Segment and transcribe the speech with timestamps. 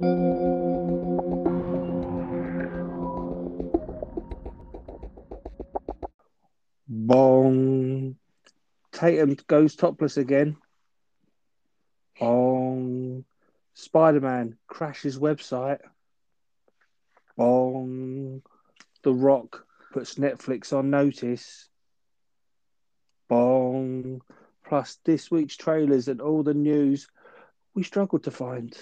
[0.00, 0.46] Bong.
[8.92, 10.56] Tatum goes topless again.
[12.20, 13.24] Bong.
[13.74, 15.80] Spider Man crashes website.
[17.36, 18.42] Bong.
[19.02, 21.68] The Rock puts Netflix on notice.
[23.28, 24.22] Bong.
[24.64, 27.08] Plus this week's trailers and all the news
[27.74, 28.76] we struggled to find.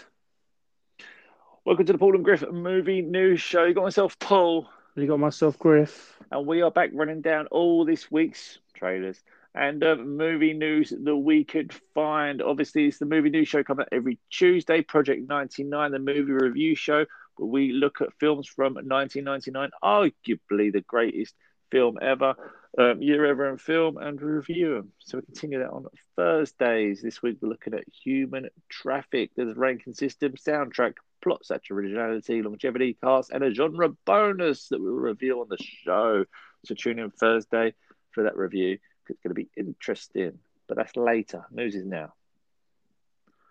[1.66, 3.64] Welcome to the Paul and Griff movie news show.
[3.64, 6.16] You got myself Paul, You got myself, Griff.
[6.30, 9.20] and we are back running down all this week's trailers
[9.52, 12.40] and uh, movie news that we could find.
[12.40, 14.80] Obviously, it's the movie news show coming out every Tuesday.
[14.80, 20.84] Project 99, the movie review show, where we look at films from 1999, arguably the
[20.86, 21.34] greatest
[21.72, 22.36] film ever,
[22.78, 24.92] um, year ever in film, and review them.
[24.98, 25.86] So we continue that on
[26.16, 27.00] Thursdays.
[27.02, 29.30] This week we're looking at Human Traffic.
[29.34, 34.80] There's a ranking system, soundtrack, plot, such originality, longevity, cast, and a genre bonus that
[34.80, 36.24] we'll reveal on the show.
[36.64, 37.74] So tune in Thursday
[38.12, 38.78] for that review.
[39.08, 41.46] It's going to be interesting, but that's later.
[41.52, 42.12] News is now.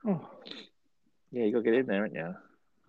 [0.06, 0.30] Oh,
[1.32, 2.36] Yeah, you got to get in there, haven't you?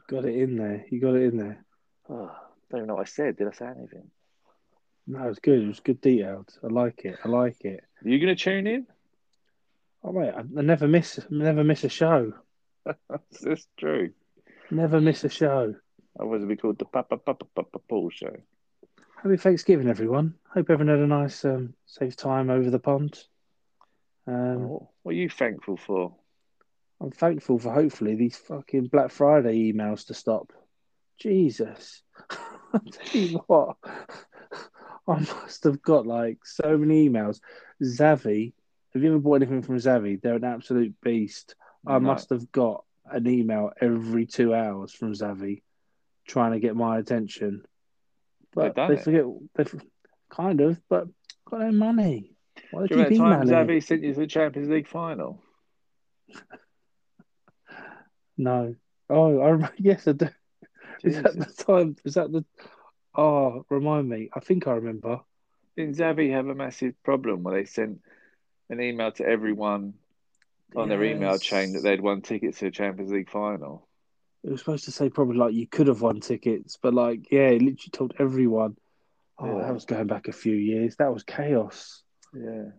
[0.09, 0.85] got it in there.
[0.91, 1.65] You got it in there.
[2.09, 2.31] Oh,
[2.71, 3.37] don't even know what I said.
[3.37, 4.11] Did I say anything?
[5.07, 5.63] No, it was good.
[5.63, 6.53] It was good detailed.
[6.63, 7.17] I like it.
[7.25, 7.85] I like it.
[8.05, 8.87] Are you going to tune in?
[10.03, 12.33] Oh mate, I, never miss never miss a show.
[13.43, 14.11] That's true.
[14.71, 15.75] Never miss a show.
[16.19, 18.37] Otherwise, it'd be called the Papa Papa Papa Paul Show.
[19.23, 20.35] Happy Thanksgiving, everyone.
[20.55, 23.19] Hope everyone had a nice, um, safe time over the pond.
[24.27, 26.15] Um, Oh, what are you thankful for?
[27.01, 30.53] I'm thankful for hopefully these fucking Black Friday emails to stop.
[31.19, 33.77] Jesus, I tell you what,
[35.09, 37.41] I must have got like so many emails.
[37.83, 38.53] Zavvi,
[38.93, 40.21] have you ever bought anything from Zavvi?
[40.21, 41.55] They're an absolute beast.
[41.87, 42.01] I No.
[42.01, 45.63] must have got an email every two hours from Zavvi
[46.27, 47.65] trying to get my attention.
[48.53, 49.01] But they it.
[49.05, 49.65] forget, they
[50.31, 51.07] kind of, but
[51.49, 52.37] got no money.
[52.71, 53.47] Why do you keep time?
[53.47, 55.43] Zavvi sent you to the Champions League final?
[58.39, 58.75] No.
[59.09, 60.29] Oh, I remember, yes, I do.
[61.03, 61.97] Is that the time?
[62.05, 62.45] Is that the?
[63.17, 64.29] Oh, remind me.
[64.35, 65.21] I think I remember.
[65.77, 68.01] Didn't Zavvi have a massive problem where they sent
[68.71, 69.95] an email to everyone
[70.75, 73.87] on their email chain that they'd won tickets to the Champions League final?
[74.45, 77.49] It was supposed to say probably like you could have won tickets, but like yeah,
[77.49, 78.77] it literally told everyone.
[79.39, 79.65] Oh, Yeah.
[79.67, 80.97] that was going back a few years.
[80.97, 82.03] That was chaos.
[82.35, 82.71] Yeah.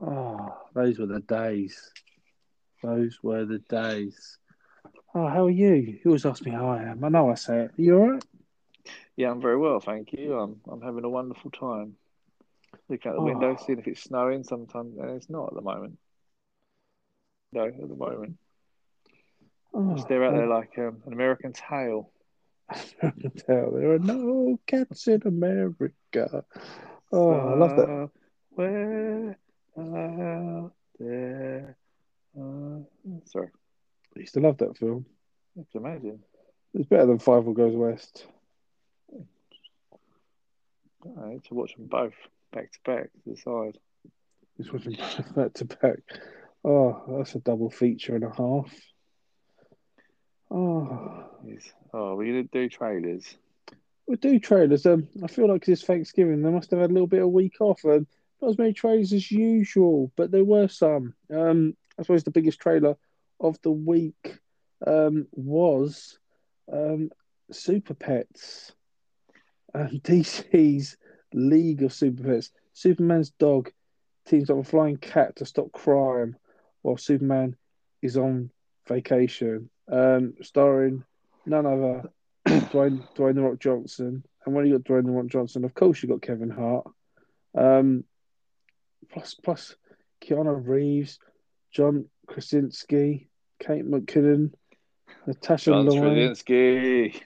[0.00, 1.90] Oh, those were the days.
[2.82, 4.38] Those were the days.
[5.14, 5.74] Oh, how are you?
[5.74, 7.02] You always ask me how I am.
[7.02, 7.70] I know I say it.
[7.78, 8.24] Are you all right?
[9.16, 10.38] Yeah, I'm very well, thank you.
[10.38, 11.96] I'm I'm having a wonderful time.
[12.88, 13.64] Looking out the window, Oh.
[13.64, 15.98] seeing if it's snowing sometimes, and it's not at the moment.
[17.52, 18.36] No, at the moment.
[19.72, 22.10] Oh, Just they're out there like um, an American tail.
[22.70, 26.44] I can there are no cats in America.
[27.12, 28.10] Oh, I love that.
[28.50, 29.38] Where
[29.78, 31.76] out there.
[32.38, 32.80] Uh,
[33.26, 33.48] sorry,
[34.16, 35.06] I used to love that film.
[35.58, 36.18] I can imagine.
[36.74, 38.26] It's better than Fievel Goes West.
[41.18, 42.14] I to watch them both
[42.52, 43.78] back to back to the side.
[44.56, 44.92] Just watching
[45.36, 45.98] back to back.
[46.64, 48.72] Oh, that's a double feature and a half.
[50.50, 51.72] Oh, Yes.
[51.92, 53.36] Oh, we're gonna do trailers.
[54.06, 54.86] we do trailers.
[54.86, 57.60] Um, I feel like it's Thanksgiving, they must have had a little bit of week
[57.60, 57.84] off.
[57.84, 58.06] Um,
[58.40, 61.14] not as many trailers as usual, but there were some.
[61.34, 62.96] Um, I suppose the biggest trailer
[63.40, 64.38] of the week
[64.86, 66.18] um was
[66.72, 67.10] um
[67.50, 68.72] Super Pets,
[69.76, 70.96] um, DC's
[71.32, 72.50] League of Super Pets.
[72.72, 73.70] Superman's dog
[74.26, 76.36] teams up with a flying cat to stop crime,
[76.82, 77.56] while Superman
[78.02, 78.50] is on
[78.88, 79.70] vacation.
[79.90, 81.04] Um, starring
[81.44, 82.10] none other
[82.46, 84.24] Dwayne Dwayne the Rock Johnson.
[84.44, 86.86] And when you got Dwayne the Rock Johnson, of course you got Kevin Hart.
[87.56, 88.04] Um,
[89.10, 89.76] plus plus
[90.22, 91.18] Keanu Reeves,
[91.70, 93.28] John Krasinski,
[93.60, 94.52] Kate McKinnon,
[95.26, 97.22] Natasha John Lyonne, Straczynski.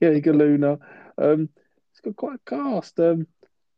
[0.00, 0.78] Diego Luna.
[1.16, 1.48] Um,
[1.92, 2.98] it's got quite a cast.
[3.00, 3.26] Um,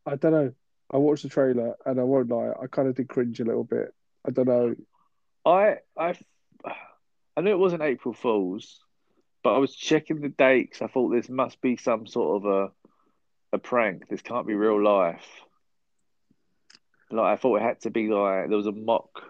[0.07, 0.53] I don't know.
[0.93, 3.65] I watched the trailer and I won't lie, I kind of did cringe a little
[3.65, 3.95] bit.
[4.27, 4.75] I don't know.
[5.47, 6.15] I I
[7.37, 8.81] I knew it wasn't April Fools,
[9.43, 10.83] but I was checking the dates.
[10.83, 12.73] I thought this must be some sort of a
[13.53, 14.09] a prank.
[14.09, 15.27] This can't be real life.
[17.11, 19.23] Like I thought it had to be like there was a mock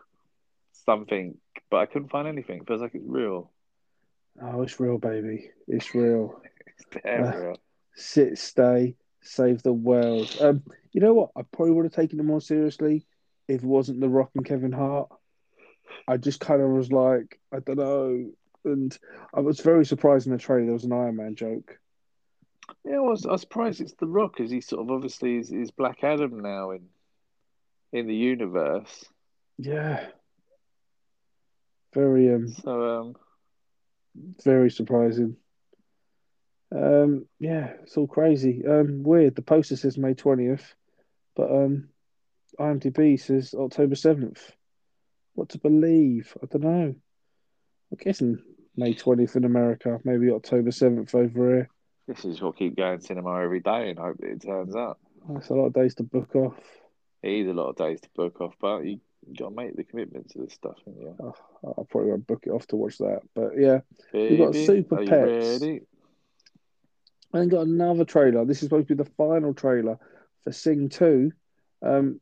[0.84, 1.36] something,
[1.70, 2.60] but I couldn't find anything.
[2.60, 3.52] It feels like it's real.
[4.42, 5.50] Oh, it's real, baby.
[5.68, 6.40] It's real.
[6.66, 7.56] It's damn Uh, real.
[7.94, 10.34] sit, stay, save the world.
[10.40, 10.62] Um,
[10.92, 11.30] you know what?
[11.36, 13.06] I probably would have taken it more seriously
[13.48, 15.08] if it wasn't The Rock and Kevin Hart.
[16.08, 18.30] I just kind of was like, I don't know.
[18.64, 18.96] And
[19.34, 21.78] I was very surprised in the trailer there was an Iron Man joke.
[22.84, 23.26] Yeah, I was.
[23.26, 26.40] I was surprised it's The Rock, because he sort of obviously is, is Black Adam
[26.40, 26.88] now in
[27.92, 29.04] in the universe.
[29.58, 30.06] Yeah.
[31.92, 33.16] Very um So um,
[34.44, 35.36] very surprising.
[36.74, 38.62] Um yeah, it's all crazy.
[38.66, 39.34] Um weird.
[39.34, 40.74] The poster says May twentieth,
[41.36, 41.88] but um
[42.58, 44.52] IMDb says October seventh.
[45.34, 46.36] What to believe?
[46.42, 46.94] I don't know.
[47.92, 48.38] I'm guessing
[48.76, 51.68] May twentieth in America, maybe October seventh over here.
[52.06, 54.98] this is what keep going cinema every day and hope it turns up.
[55.28, 56.56] That's a lot of days to book off.
[57.22, 59.76] It is a lot of days to book off, but you, you got to make
[59.76, 61.16] the commitment to this stuff, haven't you?
[61.20, 61.34] Oh,
[61.64, 63.20] I'll probably won't book it off to watch that.
[63.34, 63.80] But yeah,
[64.12, 65.60] Baby, we've got Super Pets.
[65.62, 65.82] ready?
[67.32, 68.44] and got another trailer.
[68.44, 69.98] This is supposed to be the final trailer
[70.42, 71.30] for Sing 2.
[71.82, 72.20] Um,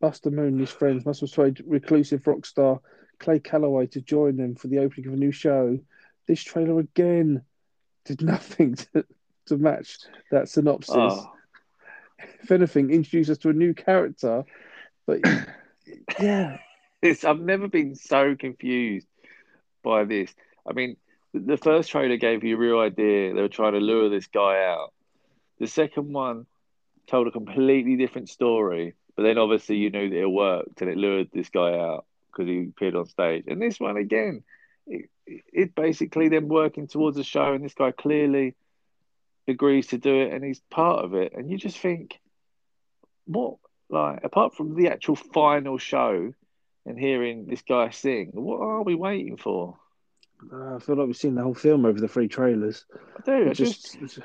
[0.00, 2.80] Buster Moon and his friends must persuade reclusive rock star
[3.18, 5.78] Clay Calloway to join them for the opening of a new show.
[6.26, 7.42] This trailer again
[8.04, 9.04] did nothing to,
[9.46, 9.98] to match
[10.30, 10.94] that synopsis.
[10.96, 11.32] Oh,
[12.42, 14.44] If anything, introduced us to a new character.
[15.06, 15.20] But
[16.20, 16.58] yeah,
[17.02, 19.06] it's, I've never been so confused
[19.82, 20.34] by this.
[20.68, 20.96] I mean,
[21.32, 24.64] the- first trailer gave you a real idea they were trying to lure this guy
[24.64, 24.92] out.
[25.58, 26.46] The second one
[27.06, 30.96] told a completely different story, but then obviously you knew that it worked and it
[30.96, 33.44] lured this guy out because he appeared on stage.
[33.46, 34.42] And this one again,
[34.86, 38.54] it, it basically them working towards a show, and this guy clearly
[39.48, 41.32] agrees to do it, and he's part of it.
[41.34, 42.18] And you just think,
[43.26, 43.56] what?
[43.90, 46.32] Like apart from the actual final show
[46.86, 49.78] and hearing this guy sing, what are we waiting for?
[50.52, 52.84] uh, I feel like we've seen the whole film over the three trailers.
[52.94, 53.50] I do.
[53.50, 54.20] I just just,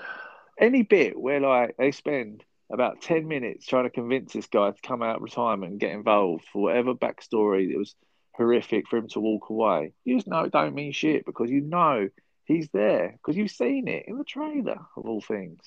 [0.59, 4.81] any bit where like they spend about 10 minutes trying to convince this guy to
[4.81, 7.95] come out of retirement and get involved for whatever backstory that was
[8.35, 11.61] horrific for him to walk away you just know it don't mean shit because you
[11.61, 12.09] know
[12.45, 15.59] he's there because you've seen it in the trailer of all things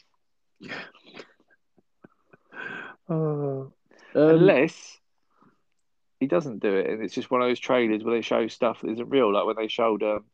[0.60, 0.74] Yeah.
[3.08, 3.72] oh,
[4.14, 5.00] um, unless
[6.20, 8.80] he doesn't do it and it's just one of those trailers where they show stuff
[8.80, 10.24] that isn't real like when they showed um,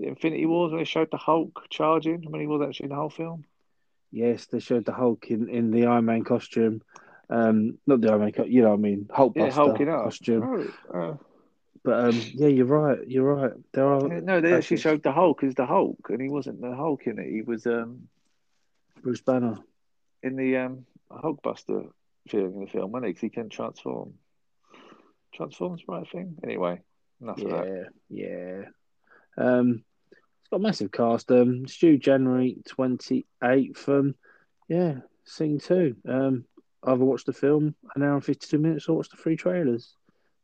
[0.00, 3.10] Infinity Wars when they showed the Hulk charging when he was actually in the whole
[3.10, 3.44] film
[4.12, 6.82] Yes, they showed the Hulk in, in the Iron Man costume.
[7.28, 9.86] Um, not the Iron Man, co- you know, what I mean, Hulk yeah Buster hulking
[9.86, 10.42] costume.
[10.92, 11.14] Uh,
[11.84, 12.98] But um, yeah, you're right.
[13.06, 13.52] You're right.
[13.72, 16.74] There are no they actually showed the Hulk as the Hulk and he wasn't the
[16.74, 18.08] Hulk in it he was um
[19.02, 19.58] Bruce Banner.
[20.22, 21.90] in the um, Hulkbuster
[22.32, 23.14] in the film, wasn't he?
[23.14, 24.14] 'Cause he can transform.
[25.34, 26.36] Transforms, right thing.
[26.42, 26.80] Anyway,
[27.20, 27.90] enough of that.
[28.10, 28.64] Yeah, yeah.
[29.36, 31.30] Um, it's got a massive cast.
[31.30, 33.88] Um, due January twenty eighth.
[33.88, 34.14] Um,
[34.68, 35.96] yeah, Sing two.
[36.06, 36.44] Um,
[36.82, 39.96] either watch the film an hour and fifty two minutes or watch the three trailers.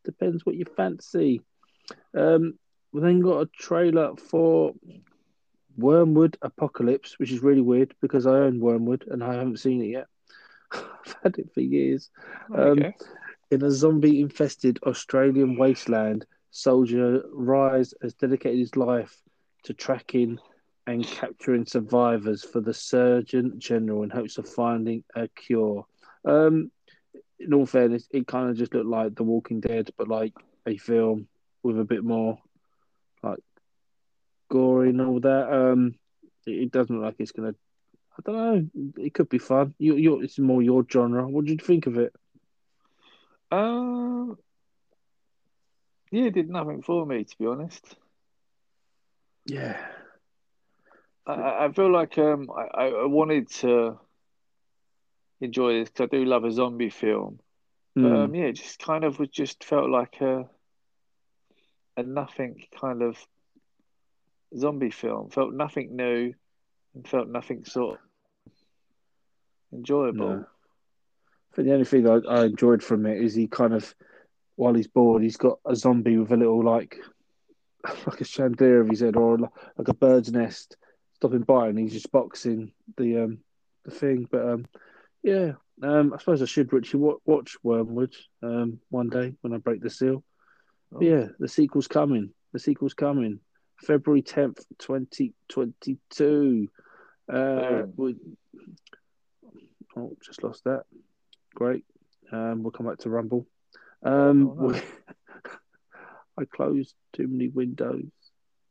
[0.04, 1.42] Depends what you fancy.
[2.14, 2.58] Um,
[2.92, 4.74] we then got a trailer for
[5.78, 9.88] Wyrmwood Apocalypse, which is really weird because I own Wyrmwood and I haven't seen it
[9.88, 10.06] yet.
[10.72, 12.10] I've had it for years.
[12.54, 12.94] Um, Okay.
[13.50, 19.22] In a zombie infested Australian wasteland, Soldier Rhys has dedicated his life
[19.62, 20.40] to tracking
[20.86, 25.86] and capturing survivors for the Surgeon General in hopes of finding a cure.
[26.24, 26.70] Um,
[27.38, 30.32] in all fairness, it kind of just looked like The Walking Dead, but like
[30.66, 31.28] a film
[31.62, 32.38] with a bit more
[33.22, 33.40] like
[34.48, 35.52] gory and all that.
[35.52, 35.94] Um,
[36.46, 37.54] it, doesn't look like it's gonna.
[38.18, 39.02] I don't know.
[39.04, 39.74] It could be fun.
[39.78, 41.28] You, you, it's more your genre.
[41.28, 42.14] What did you think of it?
[43.50, 44.38] Um,
[46.10, 47.84] yeah, it did nothing for me, to be honest.
[49.44, 49.76] Yeah.
[51.26, 53.98] I- I, feel like um, I, I wanted to
[55.40, 57.40] enjoy this because I do love a zombie film.
[57.94, 58.24] But Mm.
[58.24, 60.48] um, yeah, it just kind of was just felt like a
[61.96, 63.16] a nothing kind of
[64.54, 65.30] zombie film.
[65.30, 66.34] Felt nothing new
[66.94, 68.05] and felt nothing sort of
[69.72, 70.28] enjoyable.
[70.28, 70.46] No.
[71.52, 73.94] I think the only thing I, I enjoyed from it is he kind of,
[74.56, 76.98] while he's bored, he's got a zombie with a little like,
[78.06, 80.76] like a chandelier of his head or like a bird's nest
[81.14, 83.38] stopping by, and he's just boxing the um
[83.84, 84.28] the thing.
[84.30, 84.66] But um,
[85.22, 89.82] yeah, um, I suppose I should actually watch Wyrmwood um one day when I break
[89.82, 90.22] the seal.
[90.92, 92.30] But yeah, the sequel's coming.
[92.52, 93.40] The sequel's coming.
[93.78, 96.68] February tenth, twenty twenty two.
[97.32, 98.16] Uh, we,
[99.96, 100.84] oh, just lost that.
[101.54, 101.84] Great.
[102.32, 103.46] Um, we'll come back to Rumble.
[104.02, 104.80] Um, Oh.
[106.38, 108.04] I closed too many windows.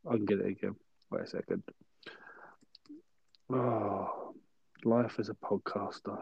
[0.08, 0.75] I can get it again.
[1.10, 1.63] Wait a second.
[3.51, 4.34] Oh,
[4.84, 6.20] life as a podcaster.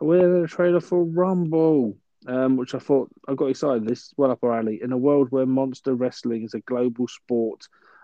[0.00, 3.86] We're in a trailer for Rumble, um, which I thought I got excited.
[3.86, 4.80] This is well up our alley.
[4.82, 7.62] In a world where monster wrestling is a global sport,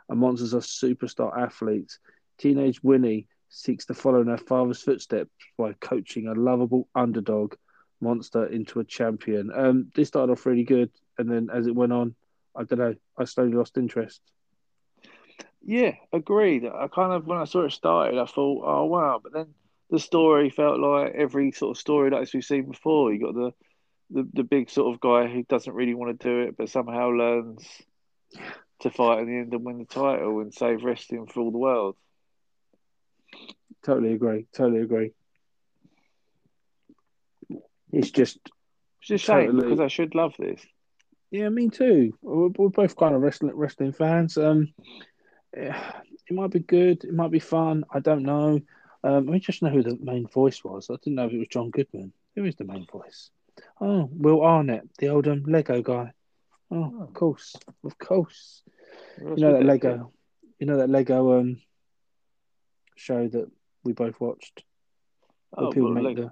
[0.09, 1.99] and monsters are superstar athletes.
[2.39, 7.55] Teenage Winnie seeks to follow in her father's footsteps by coaching a lovable underdog
[8.01, 9.51] monster into a champion.
[9.55, 12.15] Um, this started off really good, and then as it went on,
[12.57, 14.21] I don't know, I slowly lost interest.
[15.63, 16.65] Yeah, agreed.
[16.67, 19.55] I kind of when I saw it started, I thought, oh wow, but then
[19.91, 23.13] the story felt like every sort of story like we've seen before.
[23.13, 23.53] You got the,
[24.11, 27.11] the the big sort of guy who doesn't really want to do it, but somehow
[27.11, 27.69] learns
[28.81, 31.59] to fight in the end and win the title and save wrestling for all the
[31.59, 31.97] world.
[33.85, 34.47] Totally agree.
[34.53, 35.13] Totally agree.
[37.93, 38.39] It's just
[39.01, 40.65] It's just a shame because I should love this.
[41.31, 42.17] Yeah, me too.
[42.23, 44.37] We're, we're both kind of wrestling wrestling fans.
[44.39, 44.73] Um,
[45.53, 45.75] it
[46.31, 47.05] might be good.
[47.05, 47.85] It might be fun.
[47.93, 48.61] I don't know.
[49.05, 50.89] Um, I just know who the main voice was.
[50.91, 52.13] I didn't know if it was John Goodman.
[52.37, 53.31] Who is the main voice?
[53.81, 56.13] Oh, Will Arnett, the old um, Lego guy.
[56.71, 57.03] Oh, Oh.
[57.03, 58.63] of course, of course.
[59.19, 60.13] You know that Lego.
[60.59, 61.61] You know that Lego um
[62.97, 63.51] show that
[63.85, 64.65] we both watched.
[65.57, 66.31] Oh, people make like- the.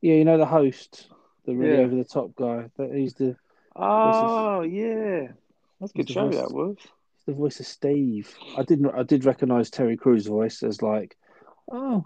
[0.00, 1.08] Yeah, you know the host,
[1.46, 1.84] the really Yeah.
[1.84, 2.70] over the top guy.
[2.76, 3.36] That he's the
[3.76, 5.28] oh yeah,
[5.80, 6.36] that's a good show voice?
[6.36, 6.76] that was.
[7.26, 8.34] the voice of Steve.
[8.56, 8.90] I didn't.
[8.90, 11.16] I did recognise Terry Crews' voice as like,
[11.70, 12.04] oh,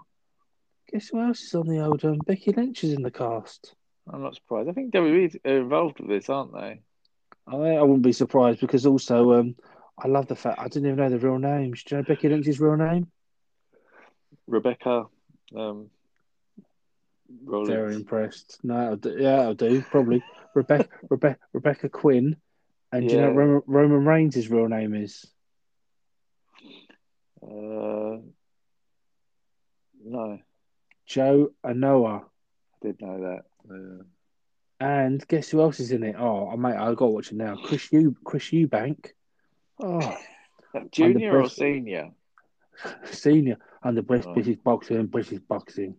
[0.91, 3.73] guess who else is on the old um, Becky Lynch is in the cast.
[4.07, 4.69] I'm not surprised.
[4.69, 6.79] I think WWE are involved with this, aren't they?
[7.47, 9.55] I, I wouldn't be surprised because also um,
[9.97, 11.83] I love the fact I didn't even know the real names.
[11.83, 13.07] Do you know Becky Lynch's real name?
[14.47, 15.05] Rebecca,
[15.55, 15.89] um,
[17.43, 17.69] Rollins.
[17.69, 18.59] Very impressed.
[18.63, 20.21] No, do, yeah, I'll do probably
[20.53, 22.37] Rebecca Rebecca Rebecca Quinn.
[22.91, 25.25] And do you know Roman, Roman Reigns' real name is?
[27.43, 28.17] Uh,
[30.03, 30.39] no,
[31.05, 32.21] Joe Anoa.
[32.21, 33.43] I did know that.
[33.69, 34.03] Uh,
[34.79, 36.15] And guess who else is in it?
[36.17, 37.57] Oh, I mate, I got to watch it now.
[37.57, 39.09] Chris U Chris Eubank.
[39.81, 40.17] Oh,
[40.91, 42.11] junior or senior?
[43.11, 44.61] senior and the British, Oh.
[44.63, 45.95] Boxing, British boxing.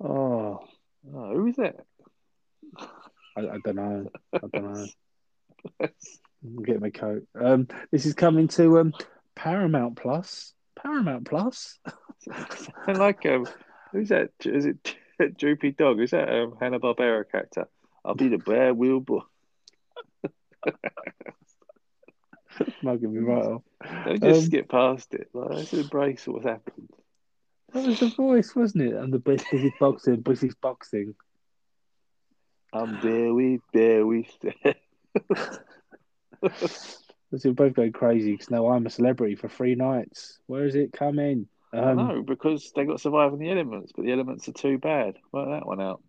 [0.00, 0.60] Oh,
[1.14, 1.76] Oh, who is that?
[3.36, 4.10] I, I don't know.
[4.32, 4.86] I don't know.
[6.44, 7.26] I'm getting my coat.
[7.38, 8.94] Um, this is coming to um
[9.34, 10.54] Paramount Plus.
[10.76, 11.78] Paramount Plus.
[12.86, 13.46] and like, um,
[13.92, 14.30] who's that?
[14.44, 14.96] Is it
[15.38, 16.00] Droopy Dog?
[16.00, 17.68] Is that um, Hanna Barbera character?
[18.04, 19.20] I'll be the bear wheel boy.
[22.82, 23.62] Mugging me right off.
[24.04, 25.28] Don't just Um, skip past it.
[25.32, 26.90] Like, let's embrace what's happened.
[27.72, 28.94] That was the voice, wasn't it?
[28.94, 31.14] And the British boxing, British boxing.
[32.72, 34.76] I'm very, very sad.
[37.36, 40.38] So we're both going crazy because now I'm a celebrity for three nights.
[40.46, 41.48] Where is it coming?
[41.72, 45.16] Um, no, because they got surviving the elements, but the elements are too bad.
[45.32, 46.00] Work that one out.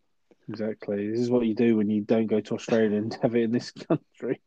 [0.47, 1.09] Exactly.
[1.09, 3.51] This is what you do when you don't go to Australia and have it in
[3.51, 4.39] this country.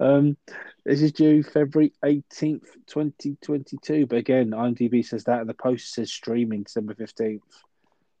[0.00, 0.36] Um,
[0.84, 4.06] this is due February 18th, 2022.
[4.06, 7.40] But again, IMDb says that and the post says streaming December 15th.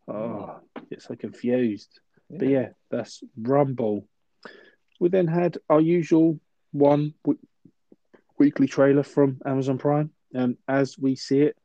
[0.08, 0.60] Oh,
[0.90, 2.00] get so confused.
[2.30, 4.06] But yeah, that's Rumble.
[5.00, 6.40] We then had our usual
[6.72, 7.38] one w-
[8.38, 10.10] weekly trailer from Amazon Prime.
[10.34, 11.56] Um, as we see it,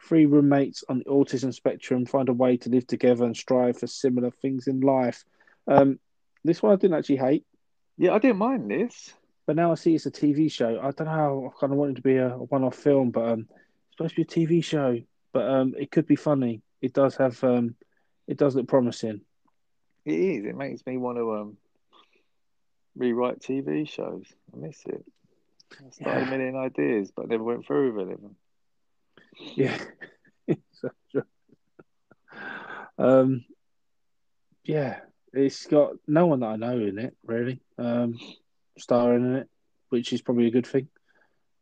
[0.00, 3.86] three roommates on the autism spectrum find a way to live together and strive for
[3.86, 5.24] similar things in life.
[5.66, 5.98] Um,
[6.44, 7.44] this one I didn't actually hate,
[7.96, 9.12] Yeah, I didn't mind this.
[9.46, 10.78] But now I see it's a TV show.
[10.80, 13.10] I don't know how I kind of wanted it to be a, a one-off film,
[13.10, 14.98] but um, it's supposed to be a TV show.
[15.32, 16.62] But um, it could be funny.
[16.80, 17.74] It does have um,
[18.26, 19.20] it does look promising.
[20.04, 20.44] It is.
[20.44, 21.56] It makes me want to um
[22.96, 24.26] rewrite TV shows.
[24.52, 25.04] I miss it.
[25.72, 26.26] I started Yeah.
[26.28, 28.36] a million ideas, but never went through with any of them.
[29.56, 29.78] Yeah.
[32.96, 33.44] Um,
[34.64, 35.00] yeah,
[35.32, 38.18] it's got no one that I know in it really, um,
[38.78, 39.48] starring in it,
[39.88, 40.88] which is probably a good thing.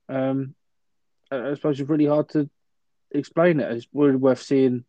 [0.08, 0.54] Um,
[1.30, 2.48] I, I suppose it's really hard to
[3.10, 3.70] explain it.
[3.72, 4.84] It's really worth seeing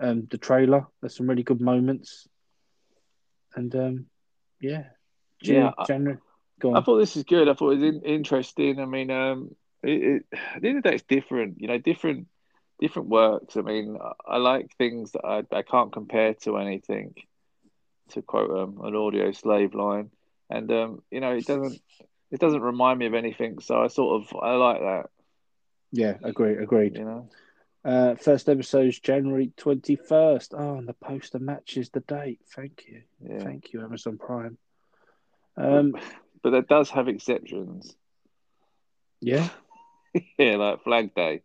[0.00, 0.86] um, the trailer.
[1.00, 2.26] There's some really good moments,
[3.54, 4.06] and um,
[4.60, 4.84] yeah,
[5.42, 6.18] Yeah, I- January.
[6.74, 7.48] I thought this is good.
[7.48, 8.80] I thought it was in, interesting.
[8.80, 9.54] I mean, um,
[9.84, 9.90] it,
[10.32, 11.60] it, at the end of the day, it's different.
[11.60, 12.26] You know, different
[12.80, 13.56] different works.
[13.56, 17.14] I mean, I, I like things that I, I can't compare to anything.
[18.10, 20.10] To quote um, an Audioslave line,
[20.50, 21.80] and um, you know, it doesn't
[22.30, 23.60] it doesn't remind me of anything.
[23.60, 25.06] So I sort of I like that.
[25.92, 26.58] Yeah, agreed.
[26.60, 26.96] Agreed.
[26.96, 27.28] You know,
[27.84, 30.48] Uh, first episode's January 21st.
[30.52, 32.40] Oh, and the poster matches the date.
[32.54, 33.02] Thank you.
[33.26, 33.38] yeah.
[33.38, 34.58] Thank you, Amazon Prime.
[35.56, 35.96] Um,
[36.42, 37.96] but that does have exceptions.
[39.20, 39.48] yeah,
[40.38, 41.42] yeah, like Flag Day.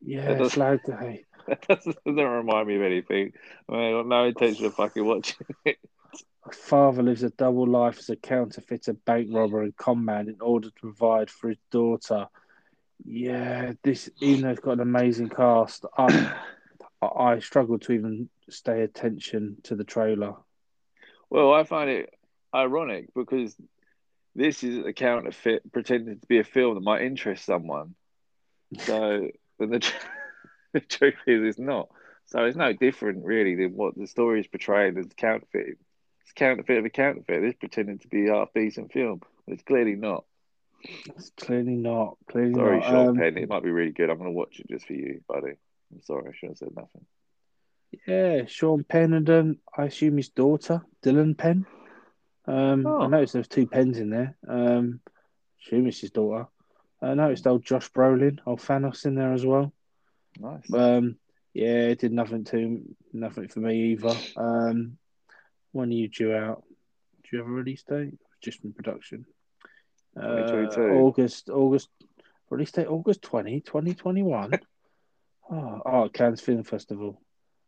[0.00, 1.24] yeah, Flag Day.
[1.48, 3.32] That doesn't, doesn't remind me of anything.
[3.68, 5.76] I mean, I've got no intention of fucking watching it.
[6.44, 10.40] A father lives a double life as a counterfeiter, bank robber, and con man in
[10.40, 12.26] order to provide for his daughter.
[13.04, 16.34] Yeah, this even though it's got an amazing cast, I
[17.00, 20.34] I, I struggle to even stay attention to the trailer.
[21.30, 22.10] Well, I find it
[22.54, 23.56] ironic because
[24.34, 27.94] this is a counterfeit pretending to be a film that might interest someone.
[28.78, 29.92] So, the,
[30.72, 31.88] the truth is, it's not.
[32.26, 35.78] So it's no different, really, than what the story is portraying as counterfeit.
[36.22, 37.44] It's counterfeit of a counterfeit.
[37.44, 39.20] It's pretending to be a half decent film.
[39.46, 40.24] It's clearly not.
[40.84, 42.16] It's clearly not.
[42.30, 42.86] Clearly Sorry, not.
[42.88, 43.38] Sean Um, Penn.
[43.38, 44.10] It might be really good.
[44.10, 45.52] I'm going to watch it just for you, buddy.
[45.92, 47.06] I'm sorry, I should have said nothing.
[48.06, 51.66] yeah, Sean Penn and um, I assume his daughter, Dylan Penn.
[52.46, 53.02] Um, Oh.
[53.02, 54.36] I noticed there's two pens in there.
[54.48, 55.00] Um,
[55.64, 56.46] assume it's his daughter.
[57.00, 59.72] I noticed old Josh Brolin, old Thanos in there as well.
[60.40, 60.72] Nice.
[60.72, 61.16] Um,
[61.52, 62.80] yeah, it did nothing to
[63.12, 64.16] nothing for me either.
[64.36, 64.96] Um,
[65.72, 66.62] when are you due out?
[67.24, 68.14] Do you have a release date?
[68.42, 69.24] Just in production.
[70.16, 71.88] Uh, August, August,
[72.50, 74.52] release date August 20, 2021.
[75.50, 77.20] oh, oh, Cannes Film Festival,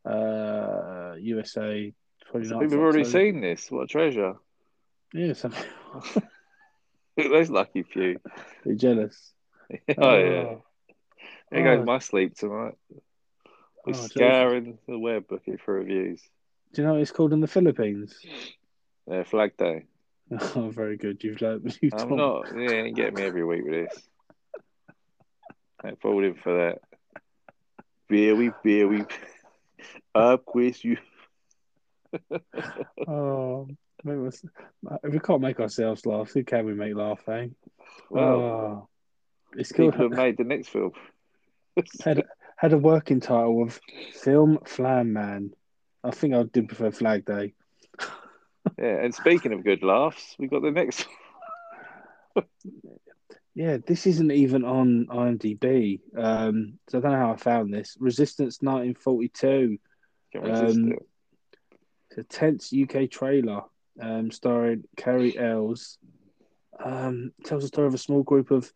[0.04, 1.92] uh, USA,
[2.32, 2.48] 29th.
[2.48, 3.04] So people have already October.
[3.18, 3.70] seen this.
[3.70, 4.34] What a treasure.
[5.12, 5.50] Yeah, so
[7.16, 8.18] Those lucky few.
[8.64, 9.32] you're jealous.
[9.96, 10.54] oh, yeah.
[11.50, 11.76] There Oh.
[11.76, 12.74] goes my sleep tonight.
[13.86, 14.10] We're Oh, jealous.
[14.10, 16.20] scouring the web looking for reviews.
[16.74, 18.18] Do you know what it's called in the Philippines?
[19.08, 19.84] Yeah, Flag Day.
[20.56, 21.22] Oh, very good.
[21.22, 21.78] You've learned.
[21.82, 22.46] You've I'm not.
[22.56, 24.02] Yeah, you get me every week with this.
[25.82, 26.78] Don't fall in for that.
[28.10, 29.06] Very, very
[30.14, 30.96] up with you.
[33.08, 33.68] Oh,
[34.04, 34.44] it's-
[35.02, 37.26] if we can't make ourselves laugh, who can we make laugh?
[37.28, 37.48] Eh?
[38.10, 38.88] Well, oh,
[39.56, 40.92] it's people have made the next film.
[42.04, 42.22] had
[42.56, 43.80] had a working title of
[44.12, 45.54] Flim Flam Man.
[46.04, 47.54] I think I did prefer Flag Day.
[48.78, 51.06] yeah, and speaking of good laughs, we got the next.
[53.54, 56.00] Yeah, this isn't even on IMDb.
[56.16, 57.96] Um, so I don't know how I found this.
[58.00, 59.78] Resistance 1942.
[60.42, 60.98] Um, it.
[62.10, 63.62] It's a tense UK trailer
[64.00, 65.98] um, starring Carrie Ells.
[66.84, 68.72] Um, tells the story of a small group of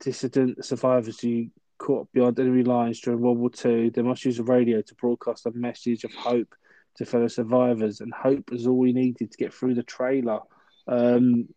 [0.00, 1.48] dissident survivors who
[1.84, 3.90] caught behind enemy lines during World War II.
[3.90, 6.54] They must use a radio to broadcast a message of hope
[6.96, 10.40] to fellow survivors, and hope is all we needed to get through the trailer.
[10.88, 11.48] Um,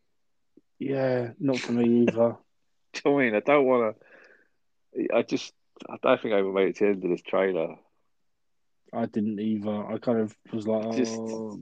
[0.80, 2.36] yeah, not for me either.
[3.06, 3.96] I mean, I don't want
[4.94, 5.16] to.
[5.16, 5.54] I just.
[5.90, 7.76] I don't think I even made it to the end of this trailer.
[8.94, 9.86] I didn't either.
[9.86, 11.60] I kind of was like, Just- oh,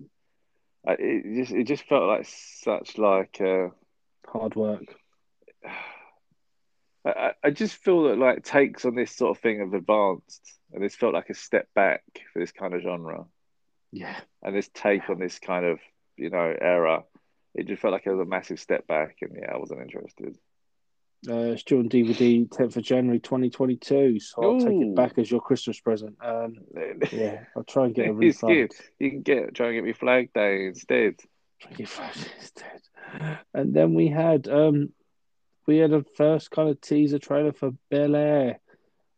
[0.88, 1.52] I, it just.
[1.52, 3.40] It just felt like such like.
[3.40, 3.68] Uh,
[4.28, 4.86] hard work.
[7.06, 10.42] I, I- just feel that like takes on this sort of thing have advanced,
[10.74, 13.26] and this felt like a step back for this kind of genre,
[13.92, 14.16] Yeah.
[14.44, 15.80] and this take on this kind of
[16.18, 17.04] you know era.
[17.54, 20.38] It just felt like it was a massive step back, and yeah, I wasn't interested.
[21.28, 25.32] Uh, it's due on DVD 10th of January 2022, so I'll take it back as
[25.32, 26.18] your Christmas present.
[26.22, 26.56] Um,
[27.12, 28.72] yeah, I'll try and get a refund.
[29.00, 31.16] You can get try and get me Flag Day instead.
[31.62, 32.82] Try and get Friday instead.
[33.54, 34.90] And then we had um,
[35.68, 38.60] we had a first kind of teaser trailer for Bel Air,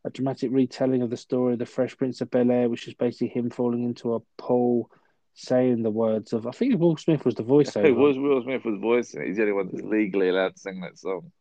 [0.06, 2.94] a dramatic retelling of the story of the Fresh Prince of Bel Air, which is
[2.94, 4.90] basically him falling into a pool,
[5.34, 7.86] saying the words of I think Will Smith was the voiceover.
[7.88, 9.28] It was Will Smith was voicing it.
[9.28, 11.32] He's the only one that's legally allowed to sing that song.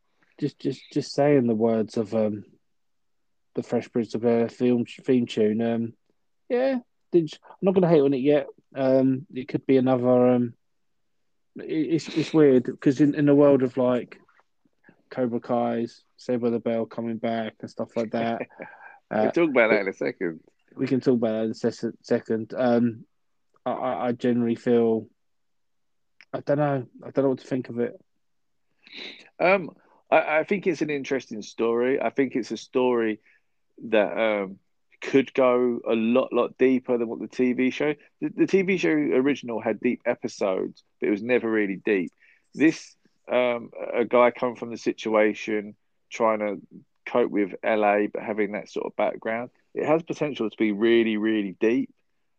[0.40, 2.44] just just just saying the words of um
[3.54, 5.62] the Fresh Prince of Bel Air film theme tune.
[5.62, 5.92] Um,
[6.48, 6.78] yeah,
[7.12, 8.46] did I'm not going to hate on it yet.
[8.74, 10.28] Um, it could be another.
[10.28, 10.54] Um,
[11.56, 14.20] it, it's it's weird because in, in the world of like
[15.10, 18.42] Cobra Kai's by the Bell coming back and stuff like that,
[19.10, 20.40] uh, talk about that in a second.
[20.76, 22.54] we can talk about that in a second.
[22.56, 23.04] Um,
[23.64, 25.08] I, I I generally feel.
[26.32, 26.86] I don't know.
[27.04, 27.98] I don't know what to think of it.
[29.38, 29.70] Um,
[30.10, 32.00] I, I think it's an interesting story.
[32.00, 33.20] I think it's a story
[33.88, 34.58] that um,
[35.00, 37.94] could go a lot, lot deeper than what the TV show.
[38.20, 42.12] The, the TV show original had deep episodes, but it was never really deep.
[42.54, 42.96] This,
[43.30, 45.76] um, a guy come from the situation,
[46.10, 46.60] trying to
[47.06, 51.16] cope with LA, but having that sort of background, it has potential to be really,
[51.16, 51.90] really deep,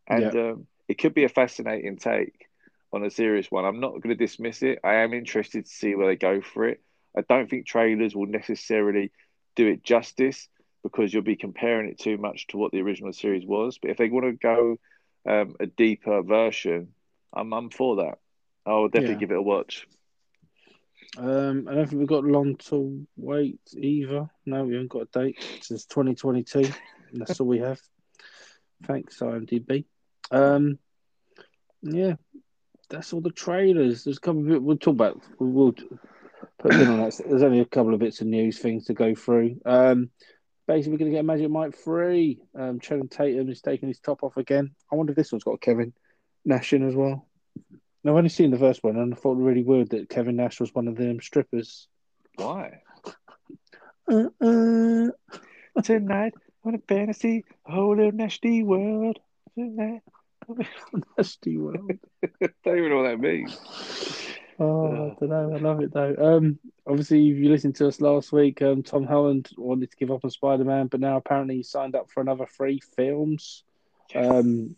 [0.08, 2.46] and um, it could be a fascinating take
[2.92, 3.64] on a serious one.
[3.64, 4.78] I'm not going to dismiss it.
[4.84, 6.80] I am interested to see where they go for it.
[7.16, 9.12] I don't think trailers will necessarily
[9.56, 10.48] do it justice
[10.82, 13.78] because you'll be comparing it too much to what the original series was.
[13.78, 14.78] But if they want to go
[15.28, 16.94] um, a deeper version,
[17.34, 18.18] I'm I'm for that.
[18.66, 19.20] I'll definitely Yeah.
[19.20, 19.86] give it a watch.
[21.16, 24.28] Um, I don't think we've got long to wait either.
[24.44, 25.42] No, we haven't got a date.
[25.62, 26.58] since 2022.
[26.60, 26.72] and
[27.14, 27.80] That's all we have.
[28.84, 29.84] Thanks, IMDb.
[30.30, 30.78] Um,
[31.82, 32.14] yeah,
[32.90, 34.04] that's all the trailers.
[34.04, 34.62] There's a couple of it.
[34.62, 35.20] We'll talk about.
[35.38, 35.74] We will
[36.58, 39.14] put in on that, there's only a couple of bits of news things to go
[39.14, 39.60] through.
[39.64, 40.10] Um,
[40.66, 42.38] basically, we're going to get Magic Mike 3.
[42.54, 44.74] Um, Channing Tatum is taking his top off again.
[44.92, 45.92] I wonder if this one's got Kevin
[46.44, 47.26] Nash in as well.
[48.08, 50.36] Now, I've only seen the first one, and I thought it really weird that Kevin
[50.36, 51.88] Nash was one of them strippers.
[52.36, 52.80] Why?
[54.10, 56.32] Uh, uh, Tonight
[56.64, 59.18] on a fantasy, a whole little nasty world.
[59.54, 60.00] Tonight.
[61.18, 61.98] nasty world.
[62.64, 63.58] don't even know what that means.
[64.58, 65.52] Oh, I don't know.
[65.54, 66.16] I love it though.
[66.18, 70.10] Um, obviously, if you listened to us last week, um, Tom Holland wanted to give
[70.10, 73.64] up on Spider Man, but now apparently he signed up for another three films.
[74.14, 74.76] Um,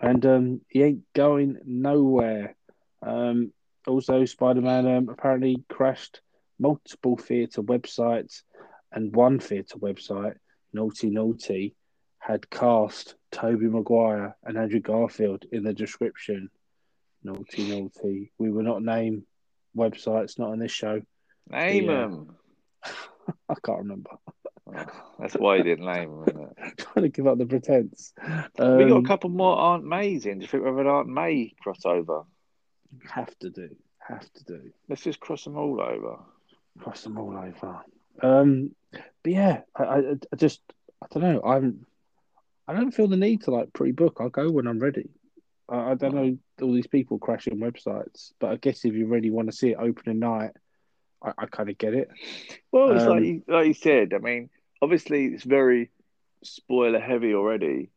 [0.00, 2.56] and um, he ain't going nowhere.
[3.02, 3.52] Um,
[3.86, 6.20] also, Spider Man um, apparently crashed
[6.58, 8.42] multiple theatre websites,
[8.92, 10.34] and one theatre website,
[10.72, 11.74] Naughty Naughty,
[12.18, 16.50] had cast Tobey Maguire and Andrew Garfield in the description.
[17.22, 18.32] Naughty Naughty.
[18.38, 19.26] We will not name
[19.76, 21.00] websites, not on this show.
[21.48, 21.92] Name Yeah.
[21.92, 22.36] them.
[23.48, 24.10] I can't remember.
[25.18, 26.24] That's why you didn't name them.
[26.28, 28.12] Isn't trying to give up the pretense.
[28.22, 30.38] we got Um, a couple more Aunt Mays in.
[30.38, 32.26] Do you think we have an Aunt May crossover?
[33.10, 33.68] have to do.
[33.98, 34.70] Have to do.
[34.88, 36.18] Let's just cross them all over.
[36.78, 37.80] cross them all over.
[38.22, 38.74] Um,
[39.22, 39.98] but yeah, I, I,
[40.32, 40.60] I just,
[41.02, 41.42] I don't know.
[41.42, 41.86] I'm,
[42.66, 44.16] I don't feel the need to like pre-book.
[44.20, 45.10] I'll go when I'm ready.
[45.68, 49.30] I, I don't know all these people crashing websites, but I guess if you really
[49.30, 50.50] want to see it opening night,
[51.22, 52.08] I, I kind of get it.
[52.72, 54.12] Well, it's like Um, you, like you said.
[54.14, 54.50] I mean,
[54.82, 55.90] obviously, it's very
[56.42, 57.90] spoiler heavy already.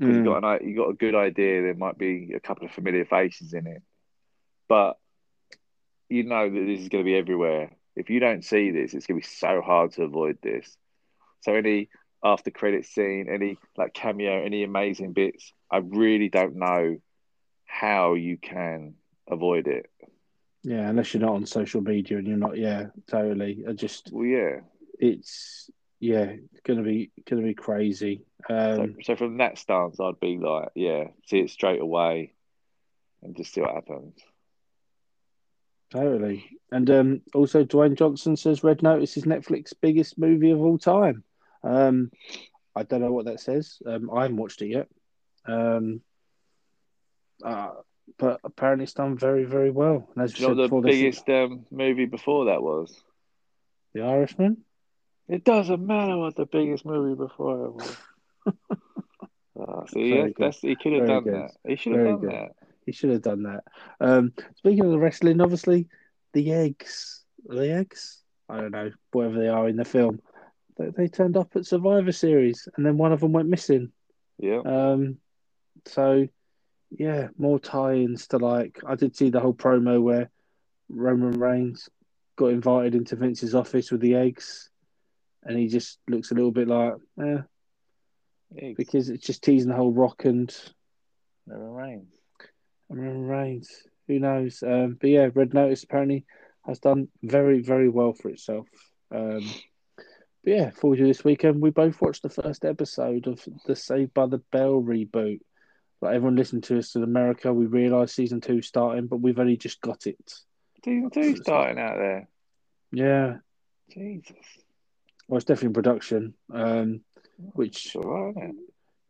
[0.00, 0.14] Mm.
[0.14, 1.62] You got an you got a good idea.
[1.62, 3.82] There might be a couple of familiar faces in it,
[4.68, 4.98] but
[6.08, 7.70] you know that this is going to be everywhere.
[7.96, 10.76] If you don't see this, it's going to be so hard to avoid this.
[11.42, 11.88] So any
[12.24, 16.96] after credit scene, any like cameo, any amazing bits, I really don't know
[17.66, 18.94] how you can
[19.28, 19.90] avoid it.
[20.62, 22.56] Yeah, unless you're not on social media and you're not.
[22.56, 23.64] Yeah, totally.
[23.68, 24.60] I just, Well, yeah.
[24.98, 25.70] it's
[26.04, 28.26] yeah, it's gonna be gonna be crazy.
[28.46, 32.34] So, Um, so from that stance, I'd be like, yeah, see it straight away,
[33.22, 34.20] and just see what happens.
[35.90, 36.58] Totally.
[36.70, 41.24] And um, also, Dwayne Johnson says Red Notice is Netflix's biggest movie of all time.
[41.62, 42.10] Um,
[42.76, 43.78] I don't know what that says.
[43.86, 44.88] Um, I haven't watched it yet.
[45.46, 46.02] Um,
[47.42, 47.70] uh,
[48.18, 50.06] but apparently, it's done very, very well.
[50.14, 52.62] And as you you know said what before, the this biggest um, movie before that
[52.62, 52.94] was?
[53.94, 54.64] The Irishman.
[55.28, 57.96] It doesn't matter what the biggest movie before it was.
[59.58, 61.34] Ah, see, Very that's, he could have done good.
[61.34, 61.50] that.
[61.66, 62.30] He should have done good.
[62.30, 62.52] that.
[62.84, 63.64] He should have done that.
[64.00, 65.88] Um, speaking of the wrestling, obviously,
[66.34, 70.20] the eggs, the eggs, I don't know, whatever they are in the film,
[70.76, 73.92] they, they turned up at Survivor Series, and then one of them went missing.
[74.38, 74.60] Yeah.
[74.60, 75.16] Um,
[75.86, 76.28] so
[76.90, 80.30] yeah, more tie-ins to like I did see the whole promo where
[80.88, 81.88] Roman Reigns
[82.36, 84.70] got invited into Vince's office with the eggs,
[85.44, 89.92] and he just looks a little bit like, eh, because it's just teasing the whole
[89.92, 90.54] Rock and
[91.46, 92.14] Never rains.
[92.88, 93.70] Roman Reigns.
[94.08, 94.62] Who knows?
[94.62, 96.24] Um, but yeah, Red Notice apparently
[96.66, 98.66] has done very, very well for itself.
[99.10, 99.48] Um,
[99.96, 104.14] but yeah, for you this weekend, we both watched the first episode of the Saved
[104.14, 105.40] by the Bell reboot.
[106.00, 109.56] Like everyone listened to us in America, we realised season two starting, but we've only
[109.56, 110.34] just got it.
[110.84, 112.28] Season two starting out there.
[112.92, 113.36] Yeah,
[113.90, 114.36] Jesus.
[115.28, 116.34] Well, it's definitely in production.
[116.52, 117.00] Um,
[117.54, 118.52] which right?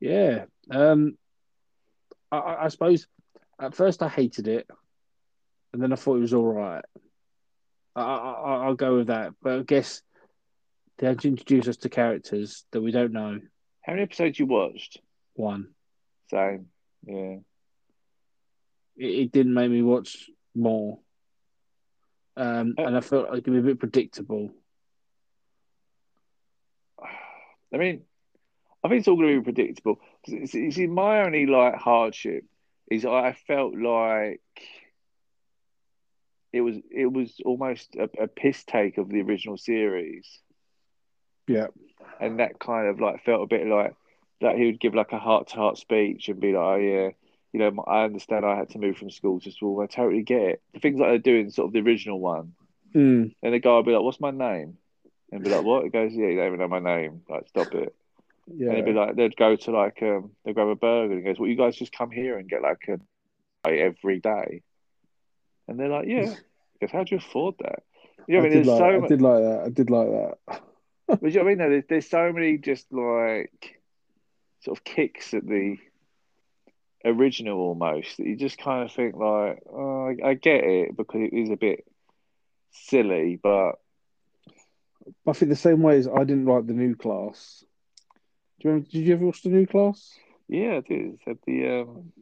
[0.00, 0.44] Yeah.
[0.70, 1.16] Um,
[2.32, 3.06] I- I, suppose
[3.60, 4.66] at first I hated it,
[5.72, 6.84] and then I thought it was all right.
[7.96, 9.32] I, I, I- I'll go with that.
[9.42, 10.02] But I guess
[10.98, 13.40] they had to introduce us to characters that we don't know.
[13.82, 14.98] How many episodes you watched?
[15.34, 15.68] One,
[16.30, 16.66] Same.
[17.06, 17.36] Yeah.
[18.96, 21.00] it, it didn't make me watch more,
[22.36, 24.52] um, Uh, and I felt like it was a bit predictable.
[27.74, 28.04] I mean,
[28.84, 30.00] I think it's all going to be predictable.
[30.26, 32.44] You see, my only like hardship
[32.90, 34.40] is I felt like
[36.52, 40.40] it was it was almost a, a piss take of the original series,
[41.48, 41.68] Yeah,
[42.20, 43.94] and that kind of like felt a bit like
[44.40, 47.10] that he would give like a heart to heart speech and be like, "Oh yeah,
[47.52, 49.80] you know, I understand I had to move from school to school.
[49.80, 52.54] I totally get it." The things like they're doing, sort of the original one,
[52.94, 54.78] mm, and the guy would be like, "What's my name?"
[55.34, 57.22] And be like, "What?" He goes, "Yeah, you don't even know my name.
[57.28, 57.94] Like, stop it."
[58.46, 61.22] yeah, And it'd be like they'd go to like um they'd grab a burger and
[61.22, 62.98] he goes, Well you guys just come here and get like a
[63.66, 64.62] like, every day.
[65.66, 66.34] And they're like, Yeah.
[66.80, 67.82] Goes, How do you afford that?
[68.26, 69.62] You know, I, I mean, did there's like, so I did like that.
[69.64, 70.38] I did like that.
[71.06, 71.58] but you know what I mean?
[71.58, 73.80] No, there's, there's so many just like
[74.60, 75.76] sort of kicks at the
[77.04, 81.20] original almost that you just kind of think like, oh, I, I get it because
[81.20, 81.86] it is a bit
[82.72, 83.72] silly, but
[85.26, 87.64] I think the same way as I didn't like the new class.
[88.60, 90.18] Do you remember, did you ever watch the new class?
[90.48, 91.18] yeah, it is.
[91.26, 92.12] At the um,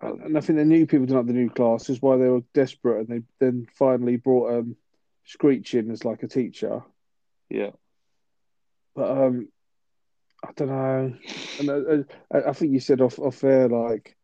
[0.00, 2.28] And and I think the new people didn't like the new class, is why they
[2.28, 4.76] were desperate, and they then finally brought um,
[5.24, 6.82] Screech in as like a teacher.
[7.50, 7.70] yeah,
[8.94, 9.48] But um,
[10.44, 11.14] I don't know.
[11.58, 14.16] And I, I, I think you said off off air like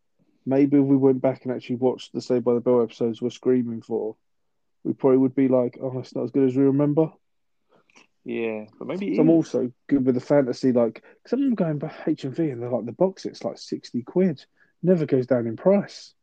[0.45, 3.81] maybe we went back and actually watched the Saved by the Bell episodes we're screaming
[3.81, 4.15] for,
[4.83, 7.11] we probably would be like, oh, it's not as good as we remember.
[8.23, 11.87] yeah, but maybe So I'm also good with the fantasy, like because I'm going by
[11.89, 14.43] HMV and V, and they're like the box, it's like sixty quid,
[14.83, 16.13] never goes down in price.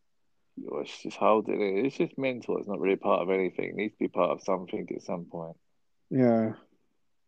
[0.60, 1.86] It's just holding it.
[1.86, 2.58] It's just mental.
[2.58, 3.70] It's not really part of anything.
[3.70, 5.56] It needs to be part of something at some point,
[6.10, 6.54] Yeah,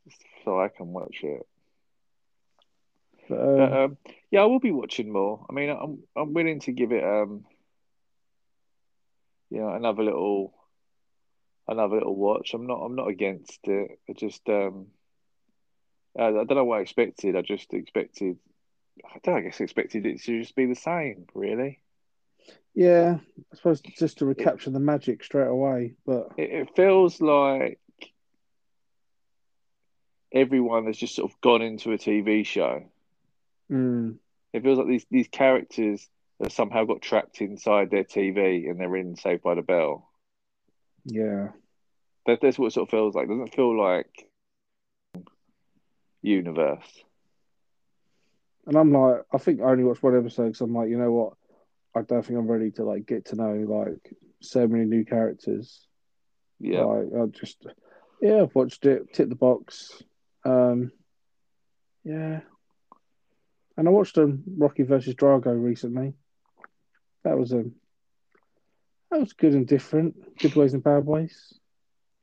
[0.08, 1.46] just so I can watch it.
[3.28, 3.96] but, But um, um,
[4.32, 5.46] yeah, I will be watching more.
[5.48, 7.44] I mean, I'm I'm willing to give it um,
[9.50, 10.52] you know, another little,
[11.70, 12.54] another little watch.
[12.54, 13.98] I'm not I'm not against it.
[14.08, 14.88] I just um,
[16.18, 17.36] I, I don't know what I expected.
[17.36, 18.38] I just expected.
[19.04, 19.36] I don't.
[19.36, 21.80] I guess I expected it to just be the same, really.
[22.74, 23.18] yeah,
[23.52, 25.94] I suppose just to recapture the magic straight away.
[26.06, 27.80] But It, it feels like
[30.32, 32.84] everyone has just sort of gone into a TV show.
[33.70, 34.18] mm,
[34.52, 36.08] It feels like these these characters
[36.42, 40.08] have somehow got trapped inside their TV and they're in Saved by the Bell.
[41.04, 41.48] yeah,
[42.26, 43.24] That that's what it sort of feels like.
[43.26, 44.26] It doesn't feel like
[46.22, 47.04] universe.
[48.66, 51.10] and I'm like, I think I only watched one episode because I'm like, you know
[51.12, 51.32] what,
[51.96, 55.86] I don't think I'm ready to like get to know like so many new characters.
[56.58, 56.84] Yeah.
[56.84, 57.66] Like I just
[58.20, 60.02] yeah, I've watched it, tick the box.
[60.44, 60.92] Um
[62.04, 62.40] yeah.
[63.76, 66.12] And I watched um Rocky versus Drago recently.
[67.24, 67.72] That was um
[69.10, 70.38] that was good and different.
[70.38, 71.54] Good ways and bad ways.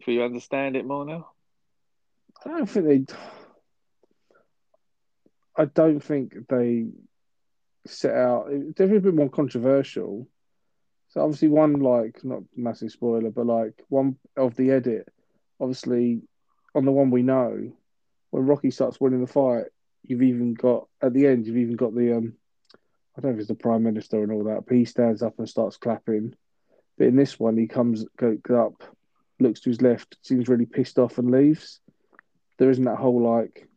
[0.07, 1.31] Do you understand it more now?
[2.45, 3.13] I don't think they
[5.57, 6.85] I don't think they
[7.85, 10.25] set out it's definitely a bit more controversial.
[11.09, 15.09] So obviously one like not massive spoiler, but like one of the edit,
[15.59, 16.21] obviously
[16.73, 17.73] on the one we know,
[18.29, 19.65] when Rocky starts winning the fight,
[20.05, 22.33] you've even got at the end you've even got the um
[23.17, 25.37] I don't know if it's the Prime Minister and all that, but he stands up
[25.37, 26.33] and starts clapping.
[26.97, 28.83] But in this one he comes up,
[29.39, 31.79] looks to his left, seems really pissed off and leaves.
[32.57, 33.67] There isn't that whole like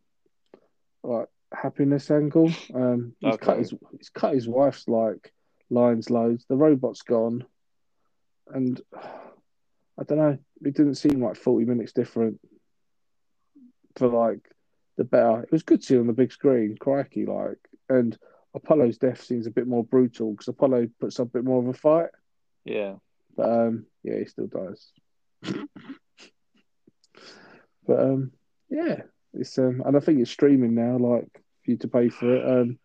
[1.03, 2.51] like happiness angle.
[2.73, 5.33] Um he's cut his he's cut his wife's like
[5.69, 6.45] lines loads.
[6.47, 7.45] The robot's gone.
[8.53, 12.39] And I don't know, it didn't seem like 40 minutes different
[13.95, 14.49] for like
[14.97, 15.43] the better.
[15.43, 18.17] It was good to see on the big screen, crikey, like and
[18.53, 21.67] Apollo's death seems a bit more brutal because Apollo puts up a bit more of
[21.67, 22.09] a fight.
[22.65, 22.95] Yeah.
[23.35, 24.91] But um yeah, he still dies.
[27.87, 28.31] but um
[28.69, 29.01] yeah,
[29.33, 31.27] it's um and I think it's streaming now, like
[31.63, 32.47] for you to pay for it.
[32.47, 32.79] Um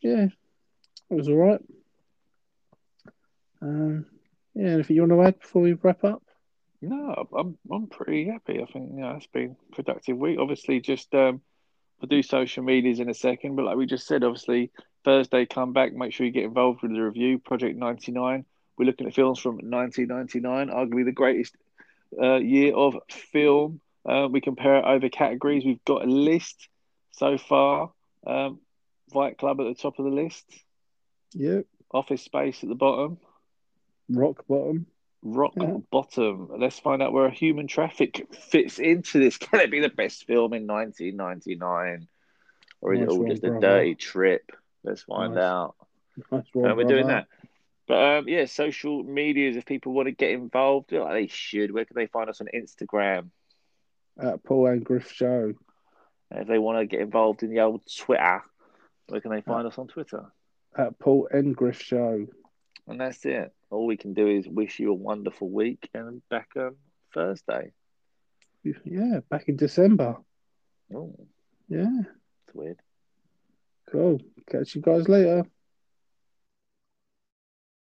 [0.00, 0.26] yeah,
[1.10, 1.60] it was all right.
[3.60, 4.06] Um
[4.54, 6.22] yeah, anything you want to add before we wrap up?
[6.80, 8.62] No, I'm I'm pretty happy.
[8.62, 10.38] I think know it's been productive week.
[10.38, 11.40] Obviously, just um,
[12.00, 14.70] we'll do social medias in a second, but like we just said, obviously
[15.04, 15.92] Thursday come back.
[15.92, 17.38] Make sure you get involved with the review.
[17.38, 18.44] Project ninety nine.
[18.76, 21.56] We're looking at films from 1999, arguably the greatest
[22.20, 23.80] uh, year of film.
[24.08, 25.64] Uh, we compare it over categories.
[25.64, 26.68] We've got a list
[27.12, 27.92] so far.
[28.26, 28.60] Um,
[29.12, 30.44] Fight Club at the top of the list.
[31.34, 31.66] Yep.
[31.92, 33.18] Office Space at the bottom.
[34.08, 34.86] Rock bottom.
[35.22, 35.76] Rock Yeah.
[35.90, 36.48] bottom.
[36.58, 39.36] Let's find out where human traffic fits into this.
[39.38, 42.08] Can it be the best film in 1999?
[42.80, 44.52] Or is it all just a dirty trip?
[44.84, 45.42] Let's find Nice.
[45.42, 45.74] out.
[46.30, 47.26] Nice one, And we're doing that.
[47.88, 51.72] But um, yeah, social medias, if people want to get involved, like they should.
[51.72, 53.30] Where can they find us on Instagram?
[54.20, 55.54] At Paul and Griff Show.
[56.30, 58.42] And if they want to get involved in the old Twitter,
[59.08, 60.26] where can they find us on Twitter?
[60.76, 62.26] At Paul and Griff Show.
[62.86, 63.52] And that's it.
[63.70, 66.76] All we can do is wish you a wonderful week and back on
[67.14, 67.72] Thursday.
[68.84, 70.16] Yeah, back in December.
[70.94, 71.14] Oh,
[71.68, 72.80] Yeah, it's weird.
[73.90, 74.20] cool.
[74.50, 75.44] Catch you guys later.